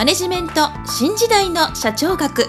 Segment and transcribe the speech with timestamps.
[0.00, 2.46] マネジメント新時代の社長学。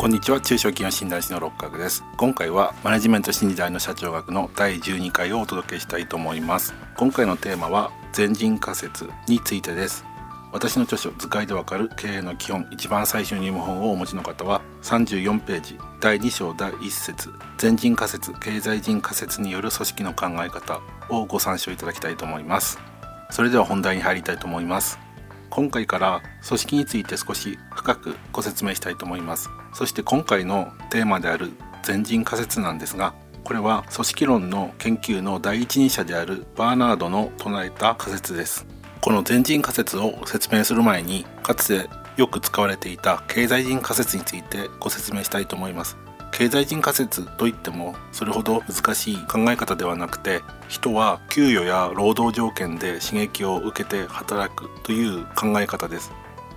[0.00, 0.40] こんにちは。
[0.40, 2.02] 中小企業診断士の六角です。
[2.16, 6.74] 今回はマネジメント新時代の社長学の第12回をお届けしたいと思います。
[6.96, 10.04] 今回のテーマは前人仮説についてです。
[10.50, 15.78] 私の著書図解でわかる経営の基本一番最初に読む本をお持ちの方は34ページ。
[16.00, 17.32] 第2章第1節。
[17.62, 20.80] 前人仮説経済人仮説による組織の考え方
[21.10, 22.80] をご参照いただきたいと思います。
[23.32, 24.98] それでは本題に入りたいと思います。
[25.48, 29.48] 今回から組織について少し深くご説明したいと思います。
[29.72, 31.50] そして今回のテーマである
[31.86, 38.66] 前人仮説なんですがこれは組織論の研究の第一人者であるバーナードの唱えた仮説です。
[39.00, 41.88] この前人仮説を説明する前にかつて
[42.18, 45.96] よく使われていた経済人仮説についてご説明したいと思います。
[46.32, 56.10] 経済人仮説といってもそれほど難しい考え方ではなくて人は給与や労働条件で刺激を受けて働くという考え方です。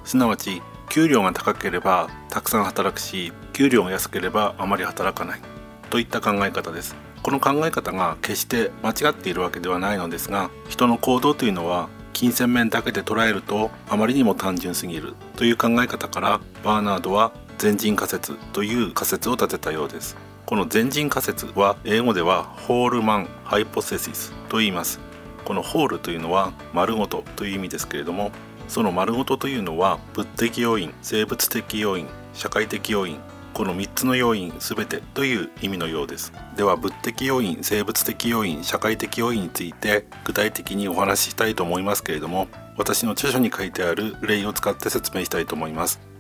[0.06, 5.42] すなわち給料が高ければたくさん働くし給料が安ければあまり働かない。
[5.90, 6.96] といった考え方です。
[7.22, 15.16] この考え方が決して間違っているわけではないのですが人の行動というのは金銭面だけで捉えるとあまりにも単純すぎる。
[15.36, 20.18] という考え方からバーナードは前人仮説という仮説を立てたようです。
[20.46, 25.00] この前人仮説は英語ではホールマンハイポセシスと言います。
[25.46, 28.32] このホールというのは丸ごとという意味ですけれども
[28.68, 33.20] その丸ごとというのは物的要因生物的要因社会的要因
[33.54, 36.34] この3つの要因全てという意味のようです。
[36.58, 46.15] では物的要因生物的要因社会的要因について具体的にお話ししたいと思いますけれども私の著書に書いてある例を使って説明したいと思います。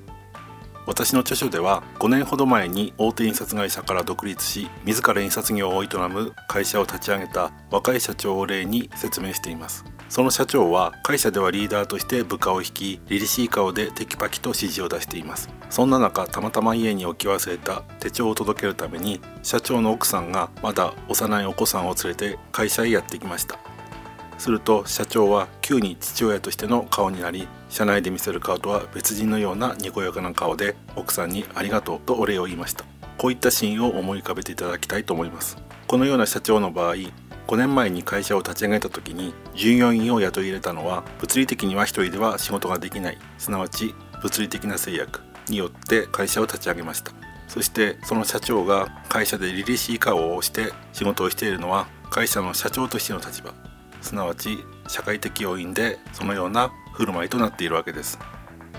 [0.85, 9.83] 私の著書では5年ほど前に大手印刷会社から独立し自ら印刷業を営む会社を立ち上げた若い社長を例に説明しています。
[10.07, 15.49] その社長は会社ではリーダーとして部下を引き凛々しい顔でテキパキと指示を出しています。
[15.69, 23.59] そんな中たまたま家に置き忘れた手帳を届けるために社長の奥さんがまだ幼いお子さんを連れて会社へやってきました。
[24.37, 32.85] すると社長は急に父親としての顔になり社内で見せる顔とは別人のようなにこやかな顔で奥さんにありがとうとお礼を言いました。
[33.17, 35.57] こういったシーンを思い浮かべていただきたいと思います。
[35.87, 36.95] このような社長の場合
[37.47, 43.17] 5年前に会社を立ち上げた時に従業員を雇い入れたのは物理的には1人では仕事ができない。
[43.37, 47.11] すなわち物理的な制約によって会社を立ち上げました。
[47.47, 53.53] そしてその社長が会社で凛々しい顔をして仕事をしているのは会社の社長としての立場。
[54.05, 58.19] すなわち社会的要因でそのような振る舞いとなっているわけです。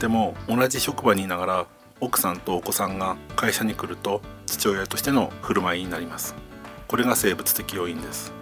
[0.01, 1.67] でも同じ職場にいながら
[2.01, 6.35] 奥さんとお子さんが会社に来ると父親としての振る舞いになります。
[6.87, 8.33] これが生物的要因です。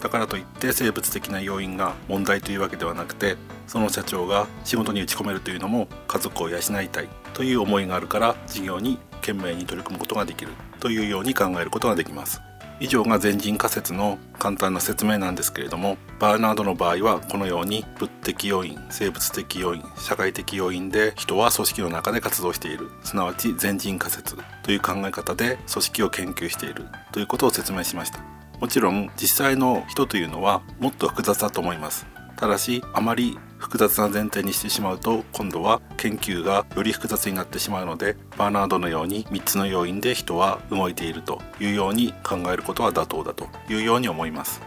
[0.00, 7.08] だからといって生物的な要因が問題というわけではなくてその社長が仕事に打ち込めるというのも家族を養いたい。
[7.34, 10.52] という思いがあるから事業に懸命に取り組むことができる。
[10.78, 12.40] というように考えることができます。
[12.82, 22.90] 以上が前人仮説の簡単な説明なんですけれどもバーナードの場合はこのように物的要因生物的要因社会的要因で人は組織の中で活動している。
[23.04, 28.18] すなわち前人仮説という考え方で組織を研究しているということを説明しました。
[28.58, 32.04] もちろん実際の人というのはもっと複雑だと思います。
[32.36, 43.48] ただしあまり複雑な前提にしてしまうと今度は研究がより複雑になってしまうのでバーナードのように3つの要因で人は動いているというように考えることは妥当だと。
[43.70, 44.60] いうように思います。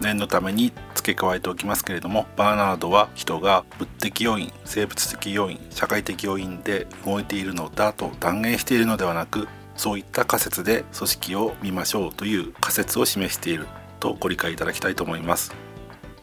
[0.00, 13.66] 念のために付け加えておきますけれどもバーナードは人が物的要因生物的要因社会的要因で動いているのだと断言しているのではなくそういった仮説で組織を見ましょうという仮説を示している
[13.98, 15.69] とご理解いただきたいと思います。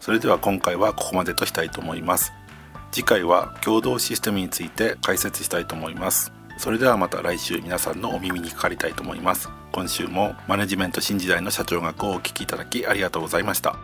[0.07, 2.31] それでは今回はここまでとしたいと思います。
[2.93, 6.31] 次回は共同システムについて解説したいと思います。
[6.57, 9.49] それではまた来週皆さんのお耳にかかりたいと思います。
[9.73, 13.75] 今週もマネジメント新時代の社長学をお聴きいただきありがとうございました。